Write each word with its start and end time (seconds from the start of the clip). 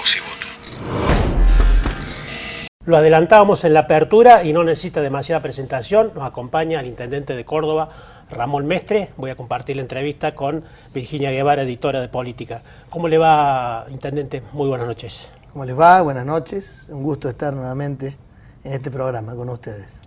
voz 0.00 0.16
y 0.16 0.20
voto. 0.20 0.46
Lo 2.86 2.96
adelantábamos 2.96 3.64
en 3.64 3.74
la 3.74 3.80
apertura 3.80 4.42
y 4.42 4.52
no 4.54 4.64
necesita 4.64 5.02
demasiada 5.02 5.42
presentación. 5.42 6.12
Nos 6.14 6.24
acompaña 6.24 6.80
el 6.80 6.86
intendente 6.86 7.36
de 7.36 7.44
Córdoba, 7.44 7.90
Ramón 8.30 8.66
Mestre. 8.66 9.10
Voy 9.18 9.30
a 9.30 9.36
compartir 9.36 9.76
la 9.76 9.82
entrevista 9.82 10.34
con 10.34 10.64
Virginia 10.94 11.30
Guevara, 11.30 11.62
editora 11.62 12.00
de 12.00 12.08
Política. 12.08 12.62
¿Cómo 12.88 13.08
le 13.08 13.18
va, 13.18 13.84
intendente? 13.90 14.42
Muy 14.52 14.68
buenas 14.68 14.86
noches. 14.86 15.30
¿Cómo 15.52 15.66
les 15.66 15.78
va? 15.78 16.00
Buenas 16.00 16.24
noches. 16.24 16.86
Un 16.88 17.02
gusto 17.02 17.28
estar 17.28 17.52
nuevamente 17.52 18.16
en 18.64 18.72
este 18.72 18.90
programa 18.90 19.34
con 19.34 19.50
ustedes. 19.50 20.00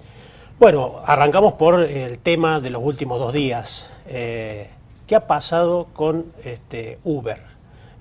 Bueno, 0.60 0.96
arrancamos 1.05 1.54
por 1.54 1.82
el 1.82 2.18
tema 2.20 2.60
de 2.60 2.71
los 2.71 2.82
últimos 2.84 3.20
dos 3.20 3.32
días. 3.32 3.89
Eh, 4.07 4.70
¿Qué 5.05 5.16
ha 5.16 5.28
pasado 5.28 5.88
con 5.94 6.25
este, 6.44 6.98
Uber? 7.04 7.39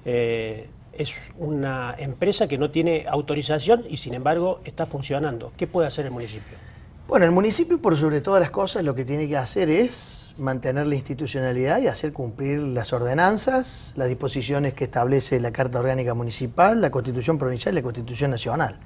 Eh, 0.04 0.68
es 0.92 1.14
una 1.38 1.94
empresa 1.98 2.46
que 2.46 2.58
no 2.58 2.70
tiene 2.70 3.06
autorización 3.08 3.84
y 3.88 3.96
sin 3.96 4.14
embargo 4.14 4.60
está 4.64 4.86
funcionando. 4.86 5.52
¿Qué 5.56 5.66
puede 5.66 5.88
hacer 5.88 6.06
el 6.06 6.12
municipio? 6.12 6.58
Bueno, 7.08 7.26
el 7.26 7.32
municipio 7.32 7.80
por 7.80 7.96
sobre 7.96 8.20
todas 8.20 8.40
las 8.40 8.50
cosas 8.50 8.84
lo 8.84 8.94
que 8.94 9.04
tiene 9.04 9.28
que 9.28 9.36
hacer 9.36 9.70
es 9.70 10.32
mantener 10.38 10.86
la 10.86 10.94
institucionalidad 10.94 11.80
y 11.80 11.88
hacer 11.88 12.12
cumplir 12.12 12.60
las 12.60 12.92
ordenanzas, 12.92 13.92
las 13.96 14.08
disposiciones 14.08 14.74
que 14.74 14.84
establece 14.84 15.40
la 15.40 15.50
Carta 15.50 15.80
Orgánica 15.80 16.14
Municipal, 16.14 16.80
la 16.80 16.90
Constitución 16.90 17.38
Provincial 17.38 17.74
y 17.74 17.76
la 17.76 17.82
Constitución 17.82 18.30
Nacional. 18.30 18.78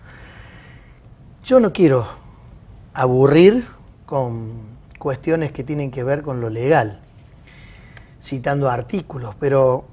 Yo 1.45 1.61
no 1.61 1.73
quiero 1.73 2.07
aburrir 2.95 3.67
con 4.07 4.77
cuestiones 4.99 5.53
que 5.53 5.63
tienen 5.63 5.91
que 5.91 6.03
ver 6.03 6.23
con 6.23 6.41
lo 6.41 6.51
legal, 6.51 7.01
citando 8.21 8.69
artículos, 8.69 9.37
pero 9.39 9.85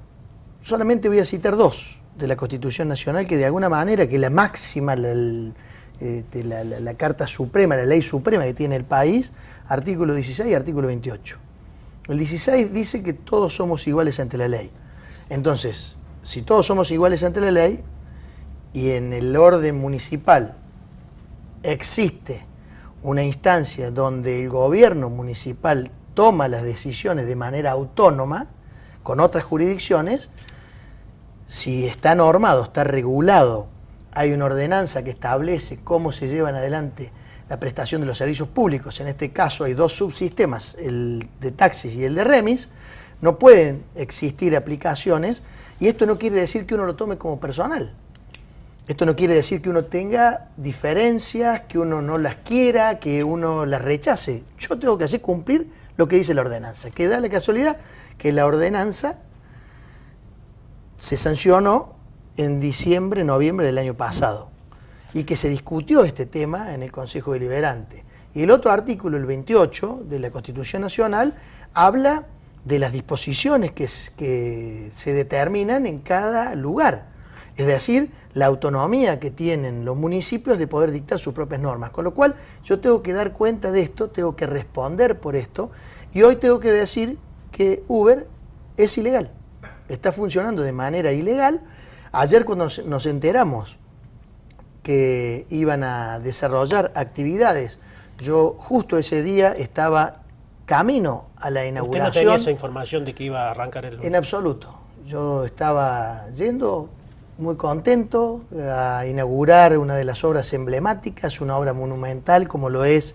solamente 0.62 1.08
voy 1.08 1.20
a 1.20 1.26
citar 1.26 1.56
dos 1.56 2.00
de 2.16 2.26
la 2.26 2.36
Constitución 2.36 2.88
Nacional 2.88 3.26
que 3.26 3.36
de 3.36 3.44
alguna 3.44 3.68
manera, 3.68 4.08
que 4.08 4.18
la 4.18 4.30
máxima, 4.30 4.94
la, 4.96 5.14
este, 6.00 6.44
la, 6.44 6.64
la, 6.64 6.94
Carta 6.94 7.26
Suprema, 7.26 7.76
la 7.76 7.84
ley 7.84 8.02
suprema 8.02 8.44
que 8.44 8.54
tiene 8.54 8.76
el 8.76 8.84
país, 8.84 9.32
artículo 9.68 10.14
16 10.14 10.50
y 10.50 10.54
artículo 10.54 10.88
28. 10.88 11.38
El 12.08 12.18
16 12.18 12.72
dice 12.72 13.02
que 13.02 13.14
todos 13.14 13.54
somos 13.54 13.86
iguales 13.86 14.20
ante 14.20 14.36
la 14.36 14.48
ley. 14.48 14.70
Entonces, 15.30 15.96
si 16.22 16.42
todos 16.42 16.66
somos 16.66 16.90
iguales 16.90 17.22
ante 17.22 17.40
la 17.40 17.50
ley 17.50 17.82
y 18.72 18.90
en 18.90 19.12
el 19.12 19.34
orden 19.36 19.76
municipal 19.76 20.56
existe 21.62 22.44
una 23.02 23.22
instancia 23.22 23.90
donde 23.90 24.42
el 24.42 24.48
gobierno 24.48 25.10
municipal 25.10 25.90
toma 26.14 26.48
las 26.48 26.62
decisiones 26.62 27.26
de 27.26 27.36
manera 27.36 27.72
autónoma 27.72 28.46
con 29.02 29.20
otras 29.20 29.44
jurisdicciones, 29.44 30.30
si 31.46 31.86
está 31.86 32.14
normado, 32.14 32.62
está 32.62 32.84
regulado, 32.84 33.66
hay 34.12 34.32
una 34.32 34.46
ordenanza 34.46 35.02
que 35.02 35.10
establece 35.10 35.80
cómo 35.82 36.12
se 36.12 36.28
llevan 36.28 36.54
adelante 36.54 37.10
la 37.48 37.60
prestación 37.60 38.00
de 38.00 38.06
los 38.06 38.16
servicios 38.16 38.48
públicos, 38.48 39.00
en 39.00 39.08
este 39.08 39.30
caso 39.30 39.64
hay 39.64 39.74
dos 39.74 39.94
subsistemas, 39.94 40.76
el 40.80 41.28
de 41.40 41.50
taxis 41.50 41.94
y 41.94 42.04
el 42.04 42.14
de 42.14 42.24
remis, 42.24 42.68
no 43.20 43.38
pueden 43.38 43.84
existir 43.94 44.56
aplicaciones 44.56 45.42
y 45.80 45.88
esto 45.88 46.06
no 46.06 46.18
quiere 46.18 46.36
decir 46.36 46.66
que 46.66 46.74
uno 46.74 46.86
lo 46.86 46.96
tome 46.96 47.18
como 47.18 47.38
personal. 47.38 47.92
Esto 48.86 49.06
no 49.06 49.16
quiere 49.16 49.34
decir 49.34 49.62
que 49.62 49.70
uno 49.70 49.84
tenga 49.84 50.48
diferencias, 50.58 51.62
que 51.62 51.78
uno 51.78 52.02
no 52.02 52.18
las 52.18 52.36
quiera, 52.36 52.98
que 52.98 53.24
uno 53.24 53.64
las 53.64 53.80
rechace. 53.80 54.42
Yo 54.58 54.78
tengo 54.78 54.98
que 54.98 55.04
hacer 55.04 55.22
cumplir 55.22 55.68
lo 55.96 56.06
que 56.06 56.16
dice 56.16 56.34
la 56.34 56.42
ordenanza, 56.42 56.90
que 56.90 57.08
da 57.08 57.18
la 57.18 57.30
casualidad 57.30 57.78
que 58.18 58.32
la 58.32 58.46
ordenanza 58.46 59.18
se 60.96 61.16
sancionó 61.16 61.94
en 62.36 62.60
diciembre, 62.60 63.24
noviembre 63.24 63.66
del 63.66 63.78
año 63.78 63.94
pasado 63.94 64.50
y 65.12 65.24
que 65.24 65.36
se 65.36 65.48
discutió 65.48 66.04
este 66.04 66.26
tema 66.26 66.74
en 66.74 66.82
el 66.82 66.90
Consejo 66.90 67.32
Deliberante. 67.32 68.04
Y 68.34 68.42
el 68.42 68.50
otro 68.50 68.72
artículo, 68.72 69.16
el 69.16 69.26
28 69.26 70.02
de 70.08 70.18
la 70.18 70.30
Constitución 70.30 70.82
Nacional, 70.82 71.34
habla 71.72 72.26
de 72.64 72.78
las 72.78 72.92
disposiciones 72.92 73.72
que, 73.72 73.86
se 73.86 75.12
determinan 75.12 75.86
en 75.86 76.00
cada 76.00 76.54
lugar. 76.54 77.12
Es 77.56 77.66
decir, 77.66 78.10
la 78.32 78.46
autonomía 78.46 79.20
que 79.20 79.30
tienen 79.30 79.84
los 79.84 79.96
municipios 79.96 80.58
de 80.58 80.66
poder 80.66 80.90
dictar 80.90 81.20
sus 81.20 81.32
propias 81.32 81.60
normas. 81.60 81.90
Con 81.90 82.04
lo 82.04 82.14
cual 82.14 82.34
yo 82.64 82.80
tengo 82.80 83.02
que 83.02 83.12
dar 83.12 83.32
cuenta 83.32 83.70
de 83.70 83.82
esto, 83.82 84.10
tengo 84.10 84.34
que 84.34 84.46
responder 84.46 85.20
por 85.20 85.36
esto 85.36 85.70
y 86.12 86.22
hoy 86.22 86.36
tengo 86.36 86.58
que 86.58 86.72
decir 86.72 87.18
que 87.52 87.84
Uber 87.86 88.26
es 88.76 88.98
ilegal, 88.98 89.30
está 89.88 90.12
funcionando 90.12 90.62
de 90.62 90.72
manera 90.72 91.12
ilegal. 91.12 91.60
Ayer 92.12 92.44
cuando 92.44 92.68
nos 92.86 93.06
enteramos 93.06 93.78
que 94.82 95.46
iban 95.50 95.82
a 95.82 96.20
desarrollar 96.20 96.92
actividades, 96.94 97.78
yo 98.18 98.56
justo 98.58 98.98
ese 98.98 99.22
día 99.22 99.52
estaba 99.52 100.22
camino 100.66 101.26
a 101.36 101.50
la 101.50 101.66
inauguración. 101.66 102.06
¿Usted 102.08 102.20
no 102.20 102.24
tenía 102.24 102.36
esa 102.36 102.50
información 102.50 103.04
de 103.04 103.14
que 103.14 103.24
iba 103.24 103.48
a 103.48 103.50
arrancar 103.50 103.84
el... 103.86 104.02
En 104.02 104.14
absoluto. 104.14 104.74
Yo 105.06 105.44
estaba 105.44 106.28
yendo 106.30 106.88
muy 107.38 107.56
contento 107.56 108.42
a 108.56 109.04
inaugurar 109.06 109.76
una 109.76 109.96
de 109.96 110.04
las 110.04 110.22
obras 110.24 110.52
emblemáticas, 110.52 111.40
una 111.40 111.56
obra 111.56 111.72
monumental 111.72 112.46
como 112.46 112.70
lo 112.70 112.84
es 112.84 113.14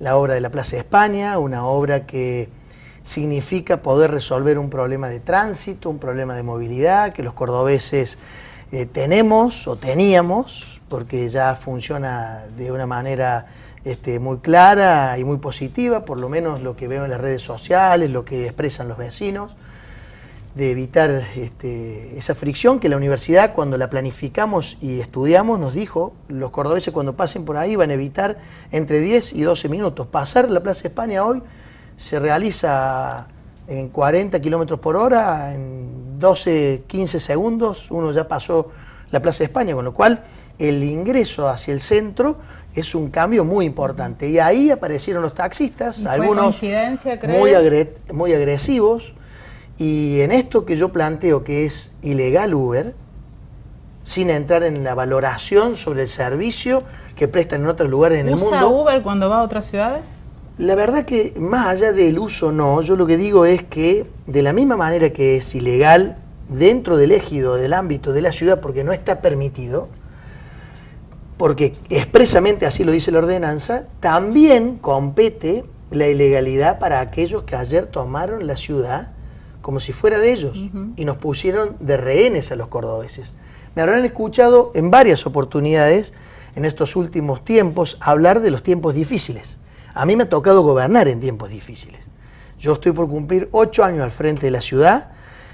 la 0.00 0.16
obra 0.16 0.34
de 0.34 0.40
la 0.40 0.50
Plaza 0.50 0.72
de 0.72 0.78
España, 0.78 1.38
una 1.38 1.64
obra 1.64 2.06
que 2.06 2.48
significa 3.04 3.82
poder 3.82 4.10
resolver 4.10 4.58
un 4.58 4.70
problema 4.70 5.08
de 5.08 5.20
tránsito, 5.20 5.90
un 5.90 5.98
problema 5.98 6.34
de 6.34 6.42
movilidad 6.42 7.12
que 7.12 7.22
los 7.22 7.34
cordobeses 7.34 8.18
eh, 8.70 8.86
tenemos 8.86 9.66
o 9.66 9.76
teníamos, 9.76 10.80
porque 10.88 11.28
ya 11.28 11.54
funciona 11.56 12.44
de 12.56 12.70
una 12.70 12.86
manera 12.86 13.46
este, 13.84 14.18
muy 14.18 14.38
clara 14.38 15.18
y 15.18 15.24
muy 15.24 15.38
positiva, 15.38 16.04
por 16.04 16.18
lo 16.18 16.28
menos 16.28 16.62
lo 16.62 16.76
que 16.76 16.86
veo 16.88 17.04
en 17.04 17.10
las 17.10 17.20
redes 17.20 17.42
sociales, 17.42 18.10
lo 18.10 18.24
que 18.24 18.44
expresan 18.44 18.88
los 18.88 18.98
vecinos 18.98 19.56
de 20.54 20.70
evitar 20.70 21.24
este, 21.34 22.16
esa 22.18 22.34
fricción 22.34 22.78
que 22.78 22.90
la 22.90 22.98
universidad 22.98 23.54
cuando 23.54 23.78
la 23.78 23.88
planificamos 23.88 24.76
y 24.82 25.00
estudiamos 25.00 25.58
nos 25.58 25.72
dijo, 25.72 26.12
los 26.28 26.50
cordobeses 26.50 26.92
cuando 26.92 27.16
pasen 27.16 27.46
por 27.46 27.56
ahí 27.56 27.74
van 27.74 27.90
a 27.90 27.94
evitar 27.94 28.36
entre 28.70 29.00
10 29.00 29.32
y 29.32 29.42
12 29.42 29.68
minutos. 29.70 30.06
Pasar 30.08 30.50
la 30.50 30.62
Plaza 30.62 30.88
España 30.88 31.24
hoy 31.24 31.42
se 31.96 32.18
realiza 32.18 33.26
en 33.66 33.88
40 33.88 34.40
kilómetros 34.40 34.80
por 34.80 34.96
hora, 34.96 35.54
en 35.54 36.18
12, 36.18 36.84
15 36.86 37.20
segundos 37.20 37.90
uno 37.90 38.12
ya 38.12 38.26
pasó 38.26 38.70
la 39.10 39.20
Plaza 39.20 39.44
España, 39.44 39.74
con 39.74 39.84
lo 39.84 39.92
cual 39.92 40.22
el 40.58 40.82
ingreso 40.82 41.48
hacia 41.48 41.74
el 41.74 41.80
centro 41.80 42.36
es 42.74 42.94
un 42.94 43.10
cambio 43.10 43.44
muy 43.44 43.66
importante. 43.66 44.28
Y 44.28 44.38
ahí 44.38 44.70
aparecieron 44.70 45.22
los 45.22 45.34
taxistas, 45.34 46.04
algunos 46.04 46.60
muy, 47.28 47.52
muy 48.12 48.32
agresivos, 48.32 49.12
y 49.78 50.20
en 50.20 50.32
esto 50.32 50.64
que 50.64 50.76
yo 50.76 50.90
planteo 50.90 51.44
que 51.44 51.66
es 51.66 51.92
ilegal 52.02 52.54
Uber, 52.54 52.94
sin 54.04 54.30
entrar 54.30 54.62
en 54.62 54.82
la 54.82 54.94
valoración 54.94 55.76
sobre 55.76 56.02
el 56.02 56.08
servicio 56.08 56.82
que 57.16 57.28
prestan 57.28 57.62
en 57.62 57.68
otros 57.68 57.90
lugares 57.90 58.20
en 58.20 58.28
el 58.28 58.36
mundo. 58.36 58.56
¿Usa 58.56 58.66
Uber 58.66 59.02
cuando 59.02 59.28
va 59.28 59.40
a 59.40 59.42
otras 59.42 59.66
ciudades? 59.66 60.02
La 60.58 60.74
verdad 60.74 61.06
que 61.06 61.34
más 61.38 61.66
allá 61.66 61.92
del 61.92 62.18
uso 62.18 62.52
no, 62.52 62.82
yo 62.82 62.94
lo 62.96 63.06
que 63.06 63.16
digo 63.16 63.46
es 63.46 63.62
que 63.62 64.06
de 64.26 64.42
la 64.42 64.52
misma 64.52 64.76
manera 64.76 65.10
que 65.10 65.36
es 65.36 65.54
ilegal 65.54 66.18
dentro 66.48 66.98
del 66.98 67.12
ejido, 67.12 67.54
del 67.54 67.72
ámbito 67.72 68.12
de 68.12 68.20
la 68.20 68.32
ciudad, 68.32 68.60
porque 68.60 68.84
no 68.84 68.92
está 68.92 69.22
permitido, 69.22 69.88
porque 71.38 71.74
expresamente 71.88 72.66
así 72.66 72.84
lo 72.84 72.92
dice 72.92 73.10
la 73.10 73.20
ordenanza, 73.20 73.84
también 74.00 74.76
compete 74.76 75.64
la 75.90 76.08
ilegalidad 76.08 76.78
para 76.78 77.00
aquellos 77.00 77.44
que 77.44 77.56
ayer 77.56 77.86
tomaron 77.86 78.46
la 78.46 78.56
ciudad 78.56 79.12
como 79.62 79.80
si 79.80 79.92
fuera 79.92 80.18
de 80.18 80.32
ellos 80.32 80.56
y 80.96 81.04
nos 81.04 81.16
pusieron 81.16 81.76
de 81.80 81.96
rehenes 81.96 82.52
a 82.52 82.56
los 82.56 82.68
cordobeses. 82.68 83.32
Me 83.74 83.80
habrán 83.80 84.04
escuchado 84.04 84.70
en 84.74 84.90
varias 84.90 85.24
oportunidades 85.26 86.12
en 86.56 86.66
estos 86.66 86.94
últimos 86.94 87.42
tiempos 87.42 87.96
hablar 88.00 88.40
de 88.40 88.50
los 88.50 88.62
tiempos 88.62 88.94
difíciles. 88.94 89.58
A 89.94 90.06
mí 90.06 90.16
me 90.16 90.24
ha 90.24 90.28
tocado 90.28 90.62
gobernar 90.62 91.08
en 91.08 91.20
tiempos 91.20 91.50
difíciles. 91.50 92.08
Yo 92.58 92.74
estoy 92.74 92.92
por 92.92 93.08
cumplir 93.08 93.48
ocho 93.52 93.84
años 93.84 94.02
al 94.02 94.10
frente 94.10 94.46
de 94.46 94.52
la 94.52 94.60
ciudad, 94.60 95.10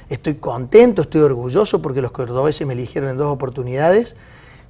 estoy 0.08 0.34
contento, 0.34 1.02
estoy 1.02 1.22
orgulloso 1.22 1.80
porque 1.80 2.02
los 2.02 2.10
cordobeses 2.12 2.66
me 2.66 2.74
eligieron 2.74 3.10
en 3.10 3.16
dos 3.16 3.32
oportunidades, 3.32 4.14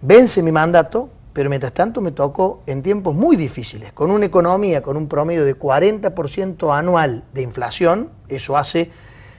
vence 0.00 0.42
mi 0.42 0.52
mandato, 0.52 1.10
pero 1.32 1.50
mientras 1.50 1.72
tanto 1.72 2.00
me 2.00 2.12
tocó 2.12 2.62
en 2.66 2.82
tiempos 2.82 3.14
muy 3.14 3.36
difíciles, 3.36 3.92
con 3.92 4.10
una 4.10 4.26
economía 4.26 4.82
con 4.82 4.96
un 4.96 5.08
promedio 5.08 5.44
de 5.44 5.58
40% 5.58 6.76
anual 6.76 7.24
de 7.34 7.42
inflación, 7.42 8.10
eso 8.28 8.56
hace 8.56 8.90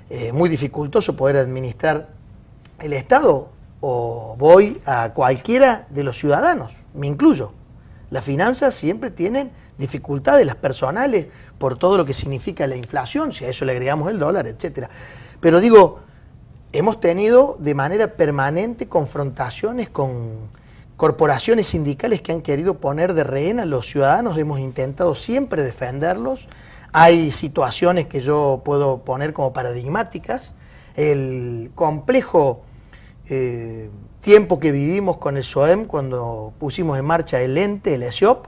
eh, 0.10 0.32
muy 0.32 0.50
dificultoso 0.50 1.16
poder 1.16 1.38
administrar 1.38 2.10
el 2.80 2.94
Estado 2.94 3.50
o 3.82 4.36
voy 4.38 4.82
a 4.86 5.12
cualquiera 5.14 5.88
de 5.90 6.04
los 6.04 6.18
ciudadanos, 6.18 6.74
me 6.94 7.08
incluyo. 7.08 7.52
Las 8.10 8.24
finanzas 8.24 8.74
siempre 8.76 9.12
tienen 9.12 9.52
dificultades, 9.78 10.46
las 10.46 10.56
personales, 10.56 11.28
por 11.58 11.78
todo 11.78 11.98
lo 11.98 12.06
que 12.06 12.14
significa 12.14 12.68
la 12.68 12.76
inflación, 12.76 13.34
si 13.34 13.46
a 13.46 13.50
eso 13.50 13.66
le 13.66 13.74
agregamos 13.74 14.10
el 14.10 14.20
dólar, 14.20 14.48
etc. 14.48 14.88
Pero 15.40 15.60
digo, 15.60 16.00
hemos 16.72 17.00
tenido 17.00 17.58
de 17.60 17.74
manera 17.74 18.16
permanente 18.16 18.88
confrontaciones 18.88 19.90
con 19.90 20.50
corporaciones 20.98 21.68
sindicales 21.68 22.22
que 22.22 22.34
han 22.34 22.42
querido 22.42 22.76
poner 22.76 23.14
de 23.14 23.24
rehén 23.24 23.60
a 23.60 23.66
los 23.66 23.88
ciudadanos, 23.88 24.38
hemos 24.38 24.60
intentado 24.60 25.16
siempre 25.16 25.64
defenderlos. 25.64 26.48
Hay 26.92 27.32
situaciones 27.32 28.08
que 28.08 28.20
yo 28.20 28.62
puedo 28.66 29.00
poner 29.06 29.32
como 29.32 29.54
paradigmáticas. 29.54 30.56
El 30.96 31.72
complejo 31.76 32.64
eh, 33.30 33.90
tiempo 34.22 34.60
que 34.60 34.72
vivimos 34.72 35.18
con 35.18 35.38
el 35.38 35.44
SOEM 35.44 35.86
cuando 35.86 36.54
pusimos 36.60 36.98
en 36.98 37.06
marcha 37.06 37.42
el 37.42 37.58
ente, 37.58 37.96
el 37.96 38.04
ESIOP, 38.04 38.46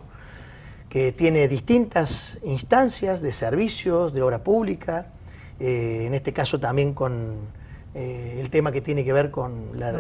que 0.90 1.12
tiene 1.14 1.48
distintas 1.48 2.40
instancias 2.44 3.22
de 3.22 3.32
servicios, 3.32 4.14
de 4.14 4.22
obra 4.22 4.44
pública, 4.44 5.08
eh, 5.60 6.04
en 6.06 6.14
este 6.14 6.34
caso 6.34 6.60
también 6.60 6.94
con 6.94 7.38
eh, 7.94 8.40
el 8.42 8.50
tema 8.50 8.72
que 8.72 8.82
tiene 8.82 9.04
que 9.04 9.14
ver 9.14 9.32
con 9.32 9.80
la, 9.80 9.92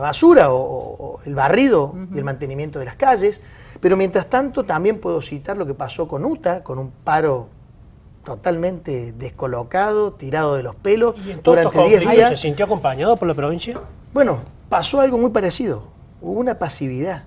basura, 0.00 0.52
o, 0.52 1.20
el 1.24 1.34
barrido 1.34 1.94
y 2.14 2.18
el 2.18 2.24
mantenimiento 2.24 2.78
de 2.78 2.86
las 2.86 2.96
calles. 2.96 3.40
Pero 3.80 3.96
mientras 3.96 4.28
tanto 4.28 4.64
también 4.64 5.00
puedo 5.00 5.22
citar 5.22 5.56
lo 5.56 5.66
que 5.66 5.74
pasó 5.74 6.06
con 6.06 6.24
UTA, 6.24 6.62
con 6.62 6.78
un 6.78 6.90
paro 6.90 7.48
totalmente 8.24 9.12
descolocado, 9.12 10.12
tirado 10.12 10.54
de 10.54 10.62
los 10.62 10.74
pelos 10.74 11.14
¿Y 11.26 11.32
durante 11.42 11.82
10 11.82 12.10
días. 12.10 12.30
¿Se 12.30 12.36
sintió 12.36 12.66
acompañado 12.66 13.16
por 13.16 13.26
la 13.26 13.34
provincia? 13.34 13.80
Bueno, 14.12 14.40
pasó 14.70 15.00
algo 15.00 15.18
muy 15.18 15.30
parecido. 15.30 15.82
Hubo 16.22 16.40
una 16.40 16.58
pasividad. 16.58 17.24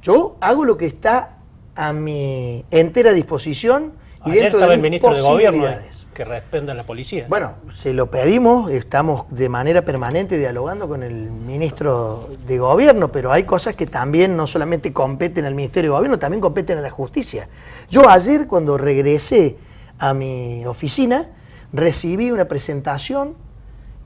Yo 0.00 0.36
hago 0.40 0.64
lo 0.64 0.78
que 0.78 0.86
está 0.86 1.36
a 1.74 1.92
mi 1.92 2.64
entera 2.70 3.12
disposición 3.12 3.92
y 4.24 4.30
Ayer 4.30 4.44
dentro 4.44 4.58
estaba 4.60 4.70
de 4.70 4.76
el 4.76 4.82
ministro 4.82 5.14
de 5.14 5.20
Gobierno 5.20 5.66
que 6.14 6.24
responda 6.24 6.72
a 6.72 6.74
la 6.74 6.84
policía. 6.84 7.26
Bueno, 7.28 7.54
se 7.74 7.94
lo 7.94 8.10
pedimos, 8.10 8.70
estamos 8.70 9.24
de 9.30 9.48
manera 9.48 9.82
permanente 9.82 10.38
dialogando 10.38 10.86
con 10.86 11.02
el 11.02 11.14
ministro 11.14 12.28
de 12.46 12.58
Gobierno, 12.58 13.10
pero 13.10 13.32
hay 13.32 13.44
cosas 13.44 13.74
que 13.74 13.86
también 13.86 14.36
no 14.36 14.46
solamente 14.46 14.92
competen 14.92 15.46
al 15.46 15.54
Ministerio 15.54 15.92
de 15.92 15.96
Gobierno, 15.96 16.18
también 16.18 16.40
competen 16.40 16.78
a 16.78 16.82
la 16.82 16.90
justicia. 16.90 17.48
Yo 17.90 18.08
ayer 18.08 18.46
cuando 18.46 18.76
regresé 18.76 19.56
a 19.98 20.12
mi 20.12 20.66
oficina, 20.66 21.28
recibí 21.72 22.30
una 22.30 22.44
presentación 22.44 23.34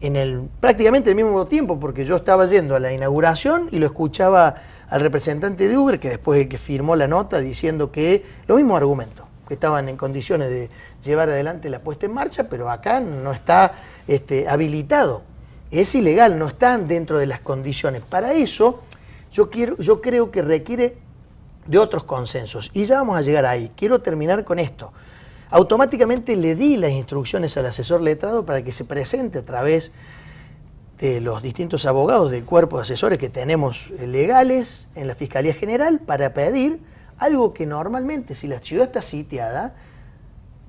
en 0.01 0.17
el 0.17 0.49
prácticamente 0.61 1.11
el 1.11 1.17
mismo 1.17 1.47
tiempo, 1.47 1.81
porque 1.81 2.05
yo 2.05 2.17
estaba 2.17 2.47
yendo 2.47 2.77
a 2.77 2.81
la 2.81 2.93
inauguración 2.93 3.69
y 3.73 3.79
lo 3.79 3.87
escuchaba 3.87 4.55
al 4.89 5.01
representante 5.01 5.69
de 5.69 5.77
Uber, 5.77 5.99
que 5.99 6.11
después 6.11 6.41
el 6.41 6.49
que 6.49 6.59
firmó 6.59 6.97
la 6.97 7.09
nota 7.09 7.41
diciendo 7.41 7.91
que 7.91 8.25
lo 8.47 8.57
mismo 8.57 8.77
argumento, 8.77 9.27
que 9.49 9.55
estaban 9.55 9.89
en 9.89 9.97
condiciones 9.97 10.51
de 10.51 10.71
llevar 11.05 11.29
adelante 11.29 11.71
la 11.71 11.81
puesta 11.81 12.07
en 12.07 12.15
marcha, 12.15 12.49
pero 12.49 12.71
acá 12.71 13.01
no 13.01 13.33
está 13.33 13.73
este, 14.07 14.49
habilitado. 14.49 15.23
Es 15.71 15.95
ilegal, 15.95 16.39
no 16.39 16.49
están 16.49 16.87
dentro 16.87 17.19
de 17.19 17.27
las 17.27 17.41
condiciones. 17.41 18.03
Para 18.03 18.33
eso, 18.35 18.83
yo, 19.33 19.51
quiero, 19.51 19.77
yo 19.79 20.01
creo 20.01 20.31
que 20.31 20.43
requiere 20.43 20.99
de 21.67 21.79
otros 21.79 22.05
consensos. 22.05 22.71
Y 22.73 22.85
ya 22.85 22.99
vamos 22.99 23.17
a 23.17 23.23
llegar 23.23 23.45
ahí. 23.47 23.73
Quiero 23.77 24.01
terminar 24.01 24.45
con 24.45 24.61
esto 24.61 24.93
automáticamente 25.51 26.37
le 26.37 26.55
di 26.55 26.77
las 26.77 26.93
instrucciones 26.93 27.57
al 27.57 27.67
asesor 27.67 28.01
letrado 28.03 28.45
para 28.45 28.63
que 28.63 28.73
se 28.73 28.85
presente 28.85 29.39
a 29.39 29.45
través 29.45 29.93
de 30.99 31.21
los 31.21 31.43
distintos 31.43 31.85
abogados 31.87 32.31
del 32.31 32.45
cuerpo 32.45 32.79
de 32.79 32.85
asesores 32.85 33.19
que 33.19 33.29
tenemos 33.29 33.91
legales 33.91 34.89
en 34.95 35.07
la 35.07 35.15
Fiscalía 35.15 35.55
General 35.55 36.01
para 36.01 36.33
pedir 36.33 36.81
algo 37.19 37.53
que 37.55 37.67
normalmente, 37.67 38.35
si 38.35 38.47
la 38.47 38.61
ciudad 38.61 38.87
está 38.87 39.03
sitiada, 39.03 39.75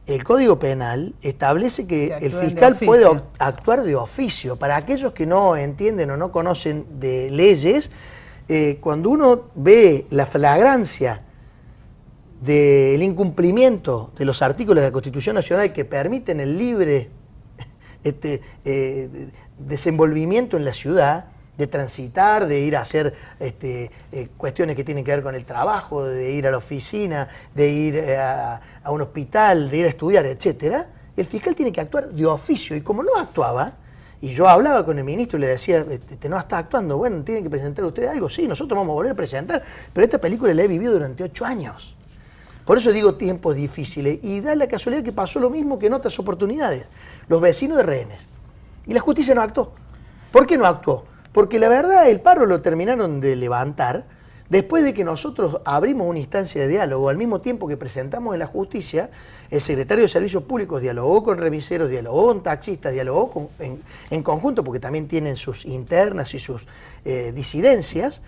el 0.06 0.24
Código 0.24 0.58
Penal 0.58 1.14
establece 1.22 1.86
que 1.86 2.16
el 2.22 2.32
fiscal 2.32 2.78
puede 2.78 3.06
actuar 3.40 3.84
de 3.84 3.96
oficio. 3.96 4.56
Para 4.56 4.78
aquellos 4.78 5.12
que 5.12 5.26
no 5.26 5.58
entienden 5.58 6.12
o 6.12 6.18
no 6.18 6.32
conocen 6.32 7.00
de 7.00 7.30
leyes, 7.30 7.92
eh, 8.48 8.78
cuando 8.80 9.10
uno 9.10 9.48
ve 9.56 10.08
la 10.10 10.26
flagrancia 10.26 11.24
del 12.42 13.02
incumplimiento 13.02 14.12
de 14.18 14.26
los 14.26 14.42
artículos 14.42 14.82
de 14.82 14.90
la 14.90 14.92
Constitución 14.92 15.36
Nacional 15.36 15.74
que 15.74 15.86
permiten 15.86 16.40
el 16.40 16.58
libre 16.58 17.10
este, 18.04 18.42
eh, 18.64 19.30
desenvolvimiento 19.58 20.58
en 20.58 20.66
la 20.66 20.74
ciudad, 20.74 21.26
de 21.58 21.68
transitar, 21.68 22.48
de 22.48 22.60
ir 22.60 22.76
a 22.76 22.82
hacer 22.82 23.14
este, 23.40 23.92
eh, 24.12 24.28
cuestiones 24.38 24.76
que 24.76 24.84
tienen 24.84 25.04
que 25.04 25.12
ver 25.12 25.24
con 25.24 25.34
el 25.34 25.44
trabajo, 25.44 26.06
de 26.06 26.32
ir 26.32 26.48
a 26.48 26.52
la 26.52 26.58
oficina, 26.58 27.28
de 27.54 27.70
ir 27.70 27.96
eh, 27.96 28.18
a, 28.18 28.62
un 28.90 29.02
hospital, 29.02 29.70
de 29.70 29.78
ir 29.78 29.86
a 29.88 29.90
estudiar, 29.90 30.26
etcétera, 30.28 30.88
el 31.16 31.26
fiscal 31.26 31.56
tiene 31.56 31.72
que 31.72 31.82
actuar 31.82 32.10
de 32.10 32.26
oficio. 32.28 32.76
Y 32.76 32.82
como 32.82 33.02
no 33.02 33.16
actuaba, 33.18 33.74
y 34.22 34.30
yo 34.30 34.48
hablaba 34.48 34.86
con 34.86 34.98
el 35.00 35.04
ministro 35.04 35.40
y 35.40 35.42
le 35.42 35.48
decía, 35.48 35.84
este, 35.90 36.30
no 36.30 36.38
está 36.38 36.60
actuando, 36.60 36.98
bueno, 36.98 37.24
tienen 37.24 37.44
que 37.44 37.50
presentar 37.50 37.86
ustedes 37.86 38.10
algo, 38.10 38.30
sí, 38.30 38.48
nosotros 38.48 38.78
vamos 38.78 38.92
a 38.92 38.96
volver 38.96 39.12
a 39.12 39.16
presentar, 39.16 39.64
pero 39.94 40.06
esta 40.06 40.20
película 40.20 40.54
la 40.54 40.62
he 40.62 40.68
vivido 40.68 40.94
durante 40.94 41.24
ocho 41.24 41.44
años. 41.44 41.97
Por 42.68 42.78
eso 42.78 42.92
digo 42.92 43.16
tiempos 43.16 43.56
difíciles. 43.56 44.20
Y 44.24 44.42
da 44.42 44.54
la 44.54 44.68
casualidad 44.68 45.02
que 45.02 45.14
pasó 45.14 45.40
lo 45.40 45.50
mismo 45.50 45.80
que 45.80 45.88
en 45.88 45.94
otras 45.94 46.20
oportunidades. 46.20 46.88
Los 47.30 47.40
vecinos 47.40 47.78
de 47.78 47.84
rehenes. 47.84 48.28
Y 48.86 48.94
la 48.94 49.00
justicia 49.00 49.34
no 49.34 49.42
actuó. 49.42 49.72
¿Por 50.34 50.46
qué 50.46 50.58
no 50.58 50.66
actuó? 50.66 51.06
Porque 51.32 51.60
la 51.60 51.70
verdad 51.70 52.10
el 52.10 52.20
paro 52.20 52.46
lo 52.46 52.62
terminaron 52.62 53.22
de 53.22 53.38
levantar 53.38 54.04
después 54.50 54.84
de 54.84 54.94
que 54.94 55.06
nosotros 55.06 55.62
abrimos 55.64 56.10
una 56.10 56.20
instancia 56.20 56.60
de 56.60 56.68
diálogo. 56.68 57.08
Al 57.08 57.16
mismo 57.16 57.40
tiempo 57.40 57.70
que 57.70 57.78
presentamos 57.78 58.34
en 58.36 58.40
la 58.40 58.48
justicia, 58.48 59.12
el 59.50 59.62
secretario 59.62 60.02
de 60.02 60.10
Servicios 60.10 60.44
Públicos 60.44 60.82
dialogó 60.82 61.24
con 61.24 61.38
remiseros, 61.38 61.90
dialogó 61.90 62.28
con 62.28 62.44
taxistas, 62.44 62.92
dialogó 62.92 63.50
en, 64.10 64.24
conjunto, 64.24 64.66
porque 64.66 64.82
también 64.82 65.08
tienen 65.08 65.38
sus 65.38 65.64
internas 65.64 66.34
y 66.34 66.40
sus 66.40 66.68
eh, 67.06 67.32
disidencias. 67.34 68.22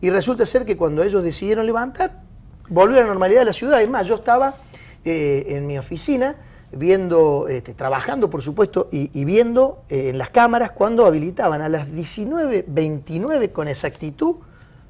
Y 0.00 0.10
resulta 0.10 0.46
ser 0.46 0.64
que 0.64 0.76
cuando 0.76 1.04
ellos 1.04 1.22
decidieron 1.22 1.64
levantar, 1.64 2.23
volvió 2.68 2.98
a 2.98 3.00
la 3.02 3.08
normalidad 3.08 3.40
de 3.40 3.46
la 3.46 3.52
ciudad. 3.52 3.80
Es 3.80 3.88
más, 3.88 4.06
yo 4.06 4.16
estaba 4.16 4.56
eh, 5.04 5.46
en 5.48 5.66
mi 5.66 5.78
oficina 5.78 6.36
viendo, 6.72 7.46
este, 7.48 7.74
trabajando 7.74 8.28
por 8.30 8.42
supuesto, 8.42 8.88
y, 8.90 9.24
viendo 9.24 9.84
eh, 9.88 10.10
en 10.10 10.18
las 10.18 10.30
cámaras 10.30 10.72
cuando 10.72 11.06
habilitaban 11.06 11.62
a 11.62 11.68
las 11.68 11.88
19.29 11.88 13.52
con 13.52 13.68
exactitud, 13.68 14.36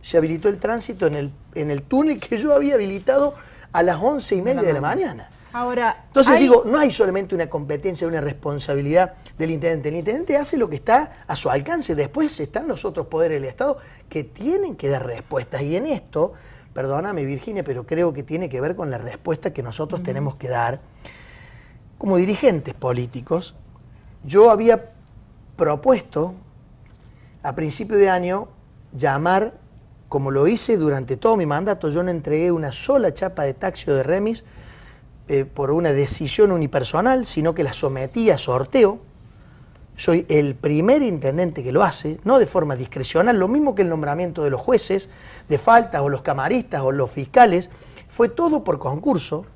se 0.03 0.17
habilitó 0.17 0.49
el 0.49 0.59
tránsito 0.59 1.07
en 1.07 1.15
el, 1.15 1.33
en 1.55 1.71
el 1.71 1.83
túnel 1.83 2.21
que 2.21 2.39
yo 2.39 2.55
había 2.55 2.75
habilitado 2.75 3.35
a 3.73 3.83
las 3.83 3.99
11 4.01 4.37
y 4.37 4.43
media 4.43 4.63
de 4.63 4.73
la 4.73 4.81
mañana. 4.81 5.31
Ahora, 5.55 6.05
Entonces 6.09 6.37
digo, 6.41 6.65
no 6.67 6.79
hay 6.79 6.91
solamente 6.91 7.33
una 7.33 7.49
competencia, 7.49 8.09
una 8.09 8.21
responsabilidad 8.21 9.15
del 9.39 9.53
intendente. 9.53 9.89
El 9.89 9.97
intendente 9.97 10.37
hace 10.37 10.57
lo 10.57 10.69
que 10.69 10.75
está 10.75 11.25
a 11.29 11.37
su 11.37 11.49
alcance. 11.49 11.95
Después 11.95 12.41
están 12.41 12.67
los 12.67 12.85
otros 12.85 13.07
poderes 13.07 13.41
del 13.41 13.49
Estado 13.49 13.79
que 14.09 14.25
tienen 14.25 14.75
que 14.75 14.89
dar 14.89 15.07
respuestas. 15.07 15.63
Y 15.63 15.77
en 15.77 15.87
esto 15.87 16.33
perdóname 16.75 17.25
Virginia, 17.25 17.65
pero 17.65 17.87
creo 17.87 18.13
que 18.13 18.23
tiene 18.25 18.49
que 18.49 18.61
ver 18.61 18.77
con 18.77 18.91
la 18.91 18.99
respuesta 18.99 19.53
que 19.53 19.63
nosotros 19.63 20.03
tenemos 20.03 20.35
que 20.35 20.49
dar 20.49 20.81
como 21.97 22.17
dirigentes 22.17 22.75
políticos. 22.75 23.55
Yo 24.25 24.51
había 24.51 24.91
propuesto 25.57 26.35
a 27.43 27.55
principio 27.55 27.97
de 27.97 28.11
año 28.11 28.49
llamar, 28.93 29.55
como 30.09 30.31
lo 30.31 30.49
hice 30.49 30.77
durante 30.77 31.17
todo 31.17 31.37
mi 31.37 31.47
mandato, 31.47 31.91
yo 31.91 32.03
no 32.03 32.11
entregué 32.11 32.51
una 32.51 32.73
sola 32.73 33.15
chapa 33.15 33.45
de 33.45 33.55
taxi 33.55 33.91
o 33.91 33.95
de 33.95 34.03
remis 34.03 34.45
eh, 35.29 35.45
por 35.45 35.71
una 35.71 35.93
decisión 35.93 36.51
unipersonal, 36.53 37.25
sino 37.25 37.55
que 37.55 37.63
la 37.63 37.73
sometí 37.73 38.31
a 38.31 38.39
sorteo 38.39 38.99
soy 39.97 40.27
el 40.29 40.55
primer 40.55 41.03
intendente 41.03 41.63
que 41.63 41.73
lo 41.73 41.83
hace, 41.83 42.19
no 42.25 42.39
de 42.39 42.47
forma 42.47 42.75
discrecional, 42.75 43.39
lo 43.39 43.49
mismo 43.49 43.75
que 43.75 43.83
el 43.83 43.89
nombramiento 43.89 44.43
de 44.43 44.51
los 44.51 44.61
jueces, 44.61 45.09
de 45.49 45.59
faltas 45.59 46.03
o 46.03 46.09
los 46.09 46.23
camaristas 46.23 46.81
o 46.83 46.91
los 46.91 47.11
fiscales, 47.11 47.71
fue 48.09 48.29
todo 48.29 48.65
por 48.65 48.79
concurso. 48.79 49.47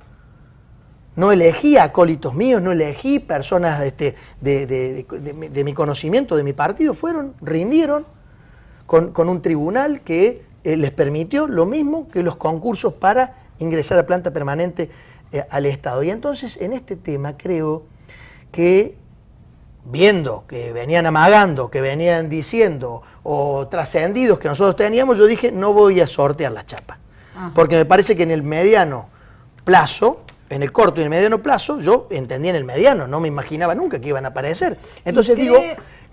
No 1.17 1.33
elegí 1.33 1.77
acólitos 1.77 2.35
míos, 2.35 2.63
no 2.63 2.71
elegí 2.71 3.19
personas 3.19 3.83
este, 3.83 4.15
de, 4.41 5.63
mi 5.65 5.75
conocimiento, 5.75 6.37
de 6.37 6.45
mi 6.45 6.53
partido, 6.53 6.95
fueron, 6.95 7.35
rindieron 7.41 8.07
con, 8.87 9.29
un 9.29 9.43
tribunal 9.43 10.03
que 10.03 10.45
eh, 10.63 10.77
les 10.77 10.93
permitió 10.93 11.49
lo 11.49 11.67
mismo 11.67 12.09
que 12.09 12.23
los 12.23 12.37
concursos 12.37 12.95
para 12.95 13.35
ingresar 13.59 13.99
a 13.99 14.07
planta 14.07 14.33
permanente 14.33 14.91
eh, 15.33 15.45
al 15.51 15.67
Estado. 15.67 16.05
Y 16.05 16.11
entonces 16.11 16.57
en 16.61 16.73
este 16.73 16.95
tema 16.95 17.37
creo 17.37 17.83
que 18.53 18.97
viendo 19.91 20.45
que 20.47 20.73
venían 20.73 21.07
amagando, 21.07 21.71
que 21.71 21.81
venían 21.81 22.29
diciendo 22.29 23.03
o 23.23 23.67
trascendidos 23.69 24.39
que 24.39 24.49
nosotros 24.49 24.77
teníamos, 24.77 25.19
yo 25.19 25.27
dije, 25.27 25.51
no 25.51 25.73
voy 25.73 26.01
a 26.01 26.07
sortear 26.07 26.53
la 26.53 26.65
chapa. 26.65 26.99
Porque 27.55 27.77
me 27.77 27.85
parece 27.85 28.17
que 28.17 28.25
en 28.25 28.33
el 28.33 28.43
mediano 28.43 29.09
plazo, 29.65 30.23
en 30.51 30.63
el 30.63 30.73
corto 30.73 31.01
y 31.01 31.03
en 31.03 31.07
el 31.07 31.11
mediano 31.11 31.41
plazo, 31.41 31.81
yo 31.81 32.09
entendía 32.11 32.51
en 32.51 32.57
el 32.57 32.65
mediano, 32.65 33.07
no 33.07 33.21
me 33.21 33.29
imaginaba 33.29 33.75
nunca 33.75 34.01
que 34.01 34.09
iban 34.09 34.25
a 34.25 34.29
aparecer. 34.29 34.77
Entonces 35.05 35.37
digo, 35.37 35.59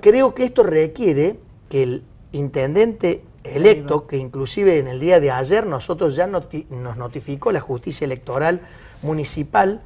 creo 0.01 0.35
que 0.35 0.43
esto 0.43 0.61
requiere 0.61 1.39
que 1.67 1.83
el 1.83 2.03
intendente 2.31 3.23
electo, 3.43 4.07
que 4.07 4.17
inclusive 4.17 4.77
en 4.77 4.87
el 4.87 4.99
día 4.99 5.19
de 5.19 5.31
ayer 5.31 5.65
nosotros 5.65 6.15
ya 6.15 6.27
nos 6.27 6.97
notificó 6.97 7.51
la 7.51 7.59
justicia 7.59 8.05
electoral 8.05 8.61
municipal, 9.01 9.81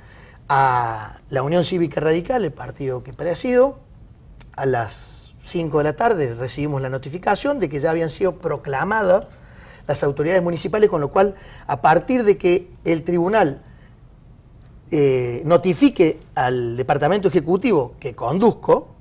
a 0.50 1.18
la 1.29 1.44
Unión 1.44 1.63
Cívica 1.63 2.01
Radical, 2.01 2.44
el 2.44 2.51
partido 2.51 3.03
que 3.03 3.13
presido, 3.13 3.77
a 4.56 4.65
las 4.65 5.34
5 5.46 5.77
de 5.77 5.84
la 5.84 5.94
tarde 5.94 6.34
recibimos 6.34 6.82
la 6.82 6.89
notificación 6.89 7.60
de 7.60 7.70
que 7.70 7.79
ya 7.79 7.91
habían 7.91 8.10
sido 8.10 8.38
proclamadas 8.38 9.27
las 9.88 10.03
autoridades 10.03 10.44
municipales, 10.44 10.89
con 10.89 11.01
lo 11.01 11.10
cual, 11.10 11.36
a 11.65 11.82
partir 11.82 12.24
de 12.24 12.38
que 12.38 12.70
el 12.84 13.03
tribunal 13.03 13.62
eh, 14.91 15.41
notifique 15.46 16.20
al 16.36 16.75
departamento 16.75 17.27
ejecutivo 17.27 17.94
que 18.00 18.15
conduzco, 18.15 18.96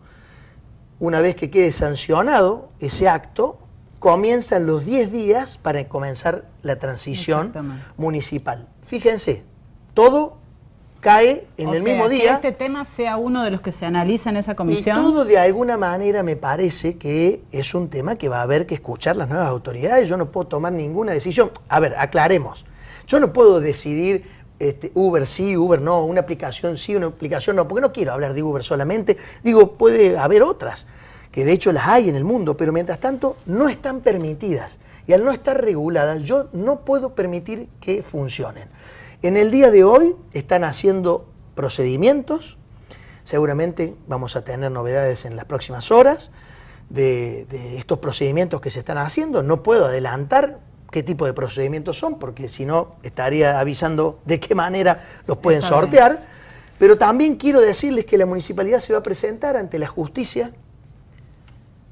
una 1.00 1.21
vez 1.21 1.35
que 1.35 1.50
quede 1.50 1.73
sancionado 1.73 2.71
ese 2.78 3.09
acto, 3.09 3.59
comienzan 3.99 4.67
los 4.67 4.85
10 4.85 5.12
días 5.12 5.59
para 5.59 5.88
comenzar 5.88 6.45
la 6.62 6.76
transición 6.76 7.52
municipal. 7.97 8.69
Fíjense, 8.83 9.45
todo 9.95 10.38
cae 11.00 11.47
en 11.57 11.71
el 11.71 11.83
mismo 11.83 12.09
día. 12.09 12.40
Que 12.40 12.49
este 12.49 12.52
tema 12.52 12.85
sea 12.85 13.17
uno 13.17 13.45
de 13.45 13.50
los 13.50 13.61
que 13.61 13.73
se 13.73 13.87
analiza 13.87 14.31
en 14.31 14.37
esa 14.37 14.55
comisión. 14.55 14.99
Y 14.99 15.00
todo 15.00 15.25
de 15.25 15.38
alguna 15.38 15.76
manera 15.76 16.23
me 16.23 16.37
parece 16.37 16.97
que 16.97 17.43
es 17.52 17.75
un 17.75 17.88
tema 17.88 18.17
que 18.17 18.28
va 18.28 18.38
a 18.40 18.43
haber 18.43 18.67
que 18.67 18.75
escuchar 18.75 19.17
las 19.17 19.28
nuevas 19.28 19.49
autoridades. 19.49 20.09
Yo 20.09 20.17
no 20.17 20.31
puedo 20.31 20.49
tomar 20.49 20.73
ninguna 20.73 21.12
decisión. 21.12 21.50
A 21.69 21.81
ver, 21.81 21.95
aclaremos. 21.97 22.64
Yo 23.07 23.21
no 23.21 23.33
puedo 23.33 23.61
decidir 23.61 24.38
este, 24.59 24.90
Uber 24.95 25.26
sí, 25.26 25.57
Uber 25.57 25.81
no, 25.81 26.05
una 26.05 26.21
aplicación 26.21 26.78
sí, 26.78 26.97
una 26.97 27.07
aplicación 27.07 27.57
no, 27.57 27.69
porque 27.69 27.81
no 27.81 27.93
quiero 27.93 28.12
hablar 28.12 28.35
de 28.35 28.43
Uber 28.43 28.62
solamente. 28.62 29.17
Digo, 29.43 29.73
puede 29.73 30.19
haber 30.19 30.43
otras, 30.43 30.87
que 31.31 31.45
de 31.45 31.52
hecho 31.52 31.73
las 31.73 31.87
hay 31.87 32.09
en 32.09 32.17
el 32.17 32.25
mundo, 32.25 32.57
pero 32.57 32.73
mientras 32.73 32.99
tanto 32.99 33.37
no 33.47 33.69
están 33.69 34.00
permitidas. 34.00 34.78
Y 35.07 35.12
al 35.12 35.25
no 35.25 35.31
estar 35.31 35.62
reguladas, 35.62 36.23
yo 36.23 36.49
no 36.52 36.81
puedo 36.81 37.14
permitir 37.14 37.69
que 37.81 38.02
funcionen. 38.02 38.69
En 39.21 39.37
el 39.37 39.51
día 39.51 39.73
de 39.73 39.83
hoy 39.83 40.15
están 40.33 40.63
haciendo 40.63 41.27
procedimientos, 41.57 42.57
seguramente 43.25 43.97
vamos 44.07 44.37
a 44.37 44.45
tener 44.45 44.71
novedades 44.71 45.25
en 45.25 45.35
las 45.35 45.45
próximas 45.45 45.91
horas 45.91 46.31
de, 46.89 47.49
estos 47.77 47.99
procedimientos 47.99 48.61
que 48.61 48.71
se 48.71 48.79
están 48.79 48.97
haciendo. 48.97 49.43
No 49.43 49.65
puedo 49.65 49.87
adelantar 49.87 50.61
qué 50.93 51.03
tipo 51.03 51.27
de 51.27 51.33
procedimientos 51.33 51.99
son, 51.99 52.21
porque 52.21 52.49
si 52.49 52.65
no 52.65 52.93
estaría 53.03 53.59
avisando 53.59 54.21
de 54.25 54.39
qué 54.39 54.55
manera 54.55 55.03
los 55.27 55.39
pueden 55.39 55.63
sortear. 55.63 56.25
Pero 56.79 56.97
también 56.97 57.35
quiero 57.35 57.61
decirles 57.61 58.05
que 58.05 58.19
la 58.19 58.27
municipalidad 58.27 58.79
se 58.79 58.93
va 58.93 59.01
a 59.01 59.03
presentar 59.03 59.57
ante 59.57 59.81
la 59.81 59.89
justicia 59.89 60.53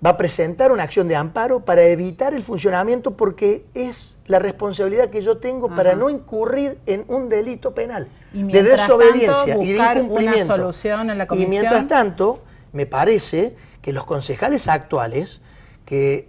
va 0.07 0.11
a 0.11 0.17
presentar 0.17 0.71
una 0.71 0.85
acción 0.85 1.09
de 1.09 1.17
amparo 1.17 1.65
para 1.65 1.83
evitar 1.83 2.33
el 2.33 2.45
funcionamiento 2.45 3.17
porque 3.17 3.65
es 3.75 4.17
la 4.27 4.39
responsabilidad 4.39 5.11
que 5.11 5.21
yo 5.21 5.39
tengo 5.39 5.69
para 5.69 5.97
no 5.97 6.09
incurrir 6.09 6.79
en 6.87 7.05
un 7.09 7.29
delito 7.29 7.75
penal. 7.75 8.07
De 8.33 8.63
desobediencia 8.63 9.59
y 9.61 9.73
de 9.73 9.79
incumplimiento. 9.79 10.73
y 11.33 11.47
mientras 11.47 11.89
tanto, 11.89 12.45
me 12.73 12.87
parece 12.87 13.57
que 13.83 13.93
los 13.93 14.05
concejales 14.07 14.69
actuales 14.69 15.41
que 15.85 16.29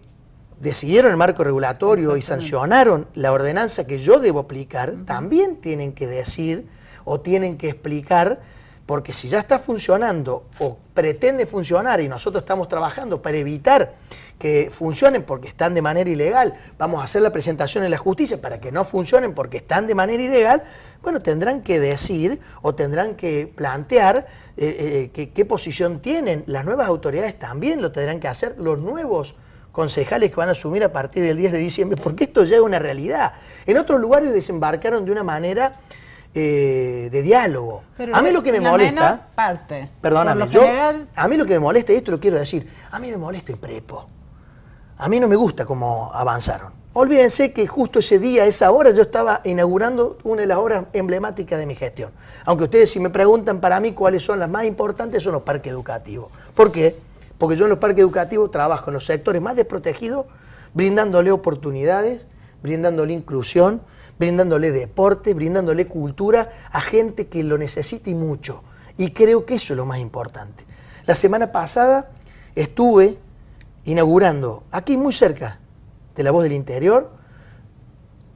decidieron 0.59 1.11
el 1.11 1.17
marco 1.17 1.43
regulatorio 1.43 2.17
y 2.17 2.23
sancionaron 2.23 3.07
la 3.13 3.31
ordenanza 3.31 3.85
que 3.85 3.99
yo 3.99 4.19
debo 4.19 4.39
aplicar, 4.39 4.95
también 5.05 5.57
tienen 5.57 5.93
que 5.93 6.07
decir 6.07 6.65
o 7.05 7.19
tienen 7.19 7.59
que 7.59 7.69
explicar 7.69 8.39
porque 8.87 9.11
si 9.11 9.27
ya 9.27 9.39
está 9.39 9.59
funcionando 9.59 10.45
o 10.59 10.77
pretende 10.93 11.45
funcionar 11.45 11.99
y 11.99 12.07
nosotros 12.07 12.41
estamos 12.43 12.69
trabajando 12.69 13.21
para 13.21 13.37
evitar 13.37 13.95
que 14.39 14.69
funcionen 14.71 15.23
porque 15.23 15.49
están 15.49 15.73
de 15.73 15.81
manera 15.81 16.09
ilegal, 16.09 16.53
vamos 16.77 17.01
a 17.01 17.03
hacer 17.03 17.21
la 17.21 17.31
presentación 17.31 17.83
en 17.83 17.91
la 17.91 17.97
justicia 17.97 18.39
para 18.39 18.61
que 18.61 18.71
no 18.71 18.85
funcionen 18.85 19.33
porque 19.33 19.57
están 19.57 19.87
de 19.87 19.93
manera 19.93 20.23
ilegal, 20.23 20.63
bueno, 21.03 21.21
tendrán 21.21 21.63
que 21.63 21.79
decir 21.81 22.39
o 22.61 22.75
tendrán 22.75 23.15
que 23.15 23.51
plantear 23.53 24.27
eh, 24.55 25.11
eh, 25.13 25.31
qué 25.33 25.45
posición 25.45 25.99
tienen. 25.99 26.43
Las 26.47 26.63
nuevas 26.63 26.87
autoridades 26.87 27.37
también 27.37 27.81
lo 27.81 27.91
tendrán 27.91 28.21
que 28.21 28.29
hacer, 28.29 28.55
los 28.57 28.79
nuevos 28.79 29.35
concejales 29.73 30.29
que 30.29 30.37
van 30.37 30.49
a 30.49 30.53
asumir 30.53 30.83
a 30.83 30.93
partir 30.93 31.23
del 31.23 31.35
10 31.35 31.51
de 31.51 31.57
diciembre, 31.57 32.01
porque 32.01 32.23
esto 32.23 32.45
ya 32.45 32.55
es 32.55 32.61
una 32.61 32.79
realidad. 32.79 33.33
En 33.65 33.77
otros 33.77 33.99
lugares 33.99 34.33
desembarcaron 34.33 35.03
de 35.03 35.11
una 35.11 35.23
manera 35.23 35.75
eh, 36.39 37.09
de 37.11 37.21
diálogo. 37.23 37.81
a 38.13 38.21
mí 38.21 38.31
lo 38.31 38.43
que 38.43 38.51
me 38.51 38.61
molesta. 38.61 39.29
Parte. 39.33 39.89
Perdóname, 39.99 40.47
yo. 40.49 40.61
A 41.15 41.27
mí 41.27 41.35
lo 41.35 41.45
que 41.45 41.53
me 41.53 41.59
molesta, 41.59 41.93
y 41.93 41.95
esto 41.95 42.11
lo 42.11 42.19
quiero 42.19 42.37
decir, 42.37 42.71
a 42.91 42.99
mí 42.99 43.09
me 43.09 43.17
molesta 43.17 43.51
el 43.51 43.57
prepo. 43.57 44.07
A 44.99 45.09
mí 45.09 45.19
no 45.19 45.27
me 45.27 45.35
gusta 45.35 45.65
cómo 45.65 46.11
avanzaron. 46.13 46.73
Olvídense 46.93 47.53
que 47.53 47.65
justo 47.65 47.99
ese 47.99 48.19
día, 48.19 48.45
esa 48.45 48.69
hora, 48.69 48.91
yo 48.91 49.01
estaba 49.01 49.41
inaugurando 49.45 50.19
una 50.23 50.41
de 50.41 50.47
las 50.47 50.59
obras 50.59 50.85
emblemáticas 50.93 51.57
de 51.57 51.65
mi 51.65 51.73
gestión. 51.73 52.11
Aunque 52.45 52.65
ustedes, 52.65 52.91
si 52.91 52.99
me 52.99 53.09
preguntan 53.09 53.59
para 53.59 53.79
mí 53.79 53.93
cuáles 53.93 54.23
son 54.23 54.37
las 54.37 54.49
más 54.49 54.65
importantes, 54.65 55.23
son 55.23 55.33
los 55.33 55.41
parques 55.41 55.71
educativos. 55.71 56.29
¿Por 56.53 56.71
qué? 56.71 56.95
Porque 57.39 57.55
yo 57.55 57.65
en 57.65 57.71
los 57.71 57.79
parques 57.79 58.01
educativos 58.01 58.51
trabajo 58.51 58.91
en 58.91 58.93
los 58.93 59.05
sectores 59.05 59.41
más 59.41 59.55
desprotegidos, 59.55 60.27
brindándole 60.75 61.31
oportunidades, 61.31 62.27
brindándole 62.61 63.13
inclusión, 63.13 63.81
brindándole 64.19 64.71
deporte, 64.71 65.33
brindándole 65.33 65.87
cultura 65.87 66.49
a 66.71 66.81
gente 66.81 67.27
que 67.27 67.43
lo 67.43 67.57
necesita 67.57 68.09
y 68.09 68.15
mucho. 68.15 68.63
Y 68.97 69.11
creo 69.11 69.45
que 69.45 69.55
eso 69.55 69.73
es 69.73 69.77
lo 69.77 69.85
más 69.85 69.99
importante. 69.99 70.65
La 71.05 71.15
semana 71.15 71.51
pasada 71.51 72.11
estuve 72.55 73.17
inaugurando, 73.85 74.63
aquí 74.71 74.97
muy 74.97 75.13
cerca 75.13 75.59
de 76.15 76.23
la 76.23 76.31
voz 76.31 76.43
del 76.43 76.53
interior, 76.53 77.11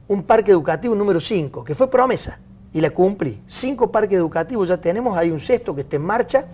un 0.08 0.22
parque 0.22 0.52
educativo 0.52 0.94
número 0.94 1.20
5, 1.20 1.64
que 1.64 1.74
fue 1.74 1.90
promesa, 1.90 2.38
y 2.72 2.80
la 2.80 2.90
cumplí. 2.90 3.42
Cinco 3.46 3.90
parques 3.90 4.16
educativos 4.16 4.68
ya 4.68 4.78
tenemos, 4.78 5.16
hay 5.16 5.30
un 5.30 5.40
sexto 5.40 5.74
que 5.74 5.82
está 5.82 5.96
en 5.96 6.02
marcha, 6.02 6.46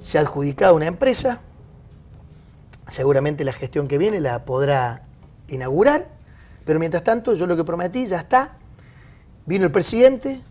se 0.00 0.18
ha 0.18 0.22
adjudicado 0.22 0.74
una 0.74 0.86
empresa, 0.86 1.40
seguramente 2.88 3.44
la 3.44 3.52
gestión 3.52 3.86
que 3.86 3.98
viene 3.98 4.20
la 4.20 4.44
podrá 4.44 5.02
inaugurar, 5.48 6.08
pero 6.64 6.78
mientras 6.78 7.04
tanto, 7.04 7.34
yo 7.34 7.46
lo 7.46 7.56
que 7.56 7.64
prometí 7.64 8.06
ya 8.06 8.18
está. 8.18 8.58
Vino 9.46 9.64
el 9.64 9.72
presidente 9.72 10.42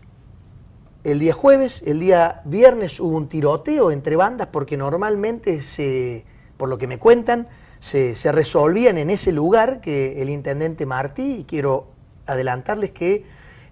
el 1.04 1.18
día 1.18 1.32
jueves, 1.32 1.82
el 1.86 2.00
día 2.00 2.42
viernes 2.44 3.00
hubo 3.00 3.16
un 3.16 3.28
tiroteo 3.28 3.90
entre 3.90 4.16
bandas 4.16 4.48
porque 4.52 4.76
normalmente, 4.76 5.60
se, 5.60 6.24
por 6.56 6.68
lo 6.68 6.78
que 6.78 6.86
me 6.86 6.98
cuentan, 6.98 7.48
se, 7.80 8.14
se 8.14 8.30
resolvían 8.30 8.98
en 8.98 9.10
ese 9.10 9.32
lugar 9.32 9.80
que 9.80 10.22
el 10.22 10.30
intendente 10.30 10.86
Martí, 10.86 11.38
y 11.40 11.44
quiero 11.44 11.88
adelantarles 12.26 12.92
que 12.92 13.24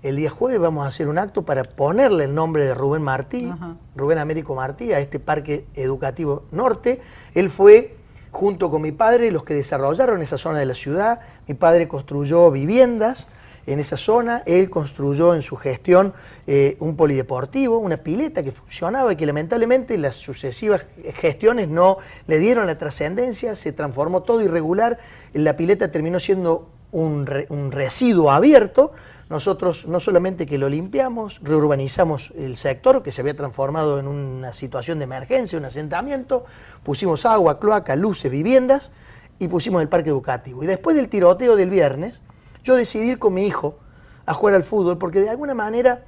el 0.02 0.16
día 0.16 0.30
jueves 0.30 0.58
vamos 0.58 0.84
a 0.84 0.88
hacer 0.88 1.08
un 1.08 1.18
acto 1.18 1.44
para 1.44 1.62
ponerle 1.62 2.24
el 2.24 2.34
nombre 2.34 2.64
de 2.64 2.74
Rubén 2.74 3.02
Martí, 3.02 3.52
Rubén 3.94 4.18
Américo 4.18 4.54
Martí, 4.54 4.92
a 4.92 4.98
este 4.98 5.20
parque 5.20 5.66
educativo 5.74 6.44
norte. 6.50 7.00
Él 7.34 7.50
fue 7.50 7.96
junto 8.30 8.70
con 8.70 8.82
mi 8.82 8.92
padre, 8.92 9.30
los 9.30 9.44
que 9.44 9.54
desarrollaron 9.54 10.22
esa 10.22 10.38
zona 10.38 10.58
de 10.58 10.66
la 10.66 10.74
ciudad. 10.74 11.20
Mi 11.46 11.54
padre 11.54 11.88
construyó 11.88 12.50
viviendas 12.50 13.28
en 13.66 13.78
esa 13.78 13.96
zona, 13.96 14.42
él 14.46 14.70
construyó 14.70 15.34
en 15.34 15.42
su 15.42 15.56
gestión 15.56 16.14
eh, 16.46 16.76
un 16.80 16.96
polideportivo, 16.96 17.78
una 17.78 17.98
pileta 17.98 18.42
que 18.42 18.52
funcionaba 18.52 19.12
y 19.12 19.16
que 19.16 19.26
lamentablemente 19.26 19.96
las 19.98 20.16
sucesivas 20.16 20.82
gestiones 21.14 21.68
no 21.68 21.98
le 22.26 22.38
dieron 22.38 22.66
la 22.66 22.78
trascendencia, 22.78 23.54
se 23.56 23.72
transformó 23.72 24.22
todo 24.22 24.42
irregular, 24.42 24.98
la 25.34 25.56
pileta 25.56 25.92
terminó 25.92 26.18
siendo 26.20 26.68
un, 26.90 27.28
un 27.48 27.70
residuo 27.70 28.30
abierto, 28.30 28.92
nosotros 29.30 29.86
no 29.86 30.00
solamente 30.00 30.44
que 30.44 30.58
lo 30.58 30.68
limpiamos, 30.68 31.40
reurbanizamos 31.42 32.32
el 32.36 32.56
sector 32.56 33.00
que 33.04 33.12
se 33.12 33.20
había 33.20 33.36
transformado 33.36 34.00
en 34.00 34.08
una 34.08 34.52
situación 34.52 34.98
de 34.98 35.04
emergencia, 35.04 35.56
un 35.56 35.64
asentamiento, 35.64 36.44
pusimos 36.82 37.24
agua, 37.24 37.60
cloaca, 37.60 37.94
luces, 37.94 38.28
viviendas 38.28 38.90
y 39.38 39.46
pusimos 39.46 39.82
el 39.82 39.88
parque 39.88 40.10
educativo. 40.10 40.64
Y 40.64 40.66
después 40.66 40.96
del 40.96 41.08
tiroteo 41.08 41.54
del 41.54 41.70
viernes, 41.70 42.22
yo 42.64 42.74
decidí 42.74 43.10
ir 43.10 43.18
con 43.20 43.32
mi 43.32 43.46
hijo 43.46 43.78
a 44.26 44.34
jugar 44.34 44.56
al 44.56 44.64
fútbol 44.64 44.98
porque 44.98 45.20
de 45.20 45.30
alguna 45.30 45.54
manera 45.54 46.04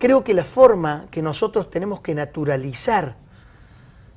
creo 0.00 0.24
que 0.24 0.34
la 0.34 0.44
forma 0.44 1.06
que 1.12 1.22
nosotros 1.22 1.70
tenemos 1.70 2.00
que 2.00 2.12
naturalizar 2.16 3.14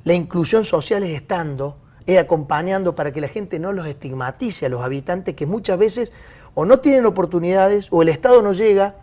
la 0.04 0.14
inclusión 0.14 0.66
social 0.66 1.04
es 1.04 1.12
estando, 1.12 1.78
es 2.08 2.18
acompañando 2.18 2.96
para 2.96 3.14
que 3.14 3.22
la 3.22 3.28
gente 3.28 3.60
no 3.60 3.72
los 3.72 3.86
estigmatice 3.86 4.66
a 4.66 4.70
los 4.70 4.82
habitantes 4.82 5.36
que 5.36 5.46
muchas 5.46 5.78
veces 5.78 6.12
o 6.54 6.66
no 6.66 6.80
tienen 6.80 7.06
oportunidades, 7.06 7.88
o 7.92 8.02
el 8.02 8.10
Estado 8.10 8.42
no 8.42 8.54
llega, 8.54 8.96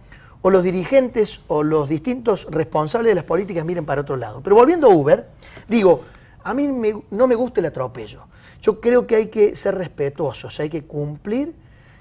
o 0.42 0.50
los 0.50 0.62
dirigentes 0.62 1.40
o 1.48 1.62
los 1.62 1.88
distintos 1.88 2.46
responsables 2.50 3.10
de 3.10 3.14
las 3.16 3.24
políticas 3.24 3.64
miren 3.64 3.84
para 3.84 4.02
otro 4.02 4.16
lado. 4.16 4.40
Pero 4.42 4.56
volviendo 4.56 4.88
a 4.88 4.94
Uber, 4.94 5.26
digo, 5.68 6.02
a 6.44 6.54
mí 6.54 6.68
no 7.10 7.26
me 7.26 7.34
gusta 7.34 7.60
el 7.60 7.66
atropello. 7.66 8.22
Yo 8.62 8.80
creo 8.80 9.06
que 9.06 9.16
hay 9.16 9.26
que 9.26 9.56
ser 9.56 9.76
respetuosos, 9.76 10.58
hay 10.60 10.68
que 10.68 10.84
cumplir 10.84 11.54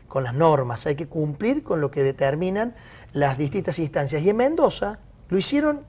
con 0.08 0.24
las 0.24 0.34
normas, 0.34 0.86
hay 0.88 0.96
que 0.96 1.08
cumplir 1.08 1.63
con 1.63 1.82
lo 1.82 1.92
que 1.92 2.04
determinan 2.04 2.75
las 3.13 3.38
distintas 3.38 3.80
instancias. 3.80 4.22
Y 4.24 4.30
en 4.30 4.38
Mendoza 4.38 5.00
lo 5.30 5.38
hicieron 5.38 5.82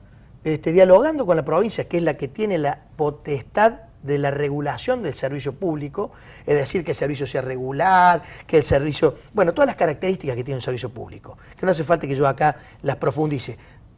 este, 0.43 0.71
dialogando 0.71 1.25
con 1.25 1.37
la 1.37 1.45
provincia, 1.45 1.87
que 1.87 1.97
es 1.97 2.03
la 2.03 2.17
que 2.17 2.27
tiene 2.27 2.57
la 2.57 2.85
potestad 2.95 3.88
de 4.03 4.17
la 4.17 4.31
regulación 4.31 5.03
del 5.03 5.13
servicio 5.13 5.53
público, 5.53 6.11
es 6.45 6.55
decir, 6.55 6.83
que 6.83 6.91
el 6.91 6.97
servicio 6.97 7.27
sea 7.27 7.41
regular, 7.41 8.21
que 8.47 8.57
el 8.57 8.63
servicio, 8.63 9.15
bueno, 9.33 9.53
todas 9.53 9.67
las 9.67 9.75
características 9.75 10.35
que 10.35 10.43
tiene 10.43 10.57
un 10.57 10.61
servicio 10.61 10.89
público, 10.89 11.37
que 11.57 11.65
no 11.65 11.71
hace 11.71 11.83
falta 11.83 12.07
que 12.07 12.15
yo 12.15 12.27
acá 12.27 12.57
las 12.81 12.95
profundice. 12.95 13.57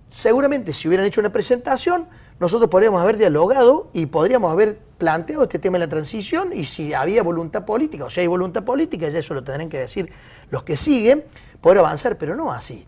seguramente 0.10 0.74
si 0.74 0.88
hubieran 0.88 1.05
hecho 1.05 1.22
una 1.22 1.31
presentación, 1.31 2.08
nosotros 2.39 2.70
podríamos 2.70 3.01
haber 3.01 3.17
dialogado 3.17 3.89
y 3.93 4.08
podríamos 4.08 4.51
haber 4.51 4.79
planteado 4.98 5.43
este 5.43 5.60
tema 5.60 5.77
de 5.77 5.86
la 5.86 5.89
transición 5.89 6.51
y 6.53 6.65
si 6.65 6.93
había 6.93 7.24
voluntad 7.24 7.65
política, 7.65 8.05
o 8.05 8.10
si 8.10 8.22
hay 8.22 8.27
voluntad 8.27 8.63
política, 8.63 9.10
ya 9.10 9.20
eso 9.20 9.34
lo 9.34 9.43
tendrán 9.43 9.70
que 9.70 9.77
decir 9.77 10.12
los 10.50 10.63
que 10.63 10.75
siguen, 10.75 11.24
poder 11.62 11.77
avanzar, 11.77 12.17
pero 12.17 12.36
no 12.36 12.51
así. 12.51 12.88